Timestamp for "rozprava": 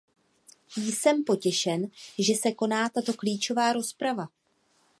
3.73-4.27